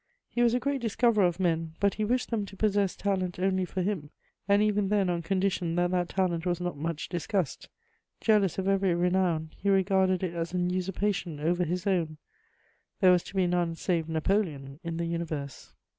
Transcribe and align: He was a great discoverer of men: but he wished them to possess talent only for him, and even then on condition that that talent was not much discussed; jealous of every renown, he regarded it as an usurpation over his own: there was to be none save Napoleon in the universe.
He 0.27 0.41
was 0.41 0.55
a 0.55 0.59
great 0.59 0.81
discoverer 0.81 1.25
of 1.27 1.39
men: 1.39 1.73
but 1.79 1.93
he 1.93 2.03
wished 2.05 2.31
them 2.31 2.43
to 2.47 2.55
possess 2.57 2.95
talent 2.95 3.37
only 3.37 3.65
for 3.65 3.83
him, 3.83 4.09
and 4.47 4.63
even 4.63 4.87
then 4.87 5.11
on 5.11 5.21
condition 5.21 5.75
that 5.75 5.91
that 5.91 6.09
talent 6.09 6.43
was 6.43 6.59
not 6.59 6.75
much 6.75 7.07
discussed; 7.07 7.69
jealous 8.19 8.57
of 8.57 8.67
every 8.67 8.95
renown, 8.95 9.51
he 9.57 9.69
regarded 9.69 10.23
it 10.23 10.33
as 10.33 10.53
an 10.53 10.71
usurpation 10.71 11.39
over 11.39 11.63
his 11.65 11.85
own: 11.85 12.17
there 12.99 13.11
was 13.11 13.21
to 13.25 13.35
be 13.35 13.45
none 13.45 13.75
save 13.75 14.09
Napoleon 14.09 14.79
in 14.83 14.97
the 14.97 15.05
universe. 15.05 15.71